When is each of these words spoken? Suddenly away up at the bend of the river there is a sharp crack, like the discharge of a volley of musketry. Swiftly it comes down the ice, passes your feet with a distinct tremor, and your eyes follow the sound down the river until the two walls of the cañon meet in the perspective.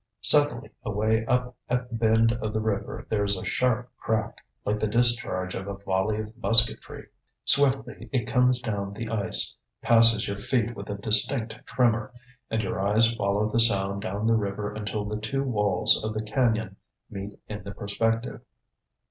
Suddenly 0.21 0.71
away 0.83 1.23
up 1.27 1.55
at 1.69 1.87
the 1.87 1.93
bend 1.93 2.31
of 2.31 2.53
the 2.53 2.59
river 2.59 3.05
there 3.07 3.23
is 3.23 3.37
a 3.37 3.45
sharp 3.45 3.91
crack, 3.97 4.43
like 4.65 4.79
the 4.79 4.87
discharge 4.87 5.53
of 5.53 5.67
a 5.67 5.75
volley 5.75 6.19
of 6.19 6.35
musketry. 6.37 7.07
Swiftly 7.45 8.09
it 8.11 8.25
comes 8.25 8.61
down 8.63 8.93
the 8.95 9.09
ice, 9.09 9.55
passes 9.83 10.27
your 10.27 10.37
feet 10.39 10.75
with 10.75 10.89
a 10.89 10.95
distinct 10.95 11.55
tremor, 11.67 12.11
and 12.49 12.63
your 12.63 12.79
eyes 12.81 13.13
follow 13.13 13.51
the 13.51 13.59
sound 13.59 14.01
down 14.01 14.25
the 14.25 14.33
river 14.33 14.73
until 14.73 15.05
the 15.05 15.21
two 15.21 15.43
walls 15.43 16.03
of 16.03 16.15
the 16.15 16.23
cañon 16.23 16.77
meet 17.11 17.39
in 17.47 17.63
the 17.63 17.71
perspective. 17.75 18.41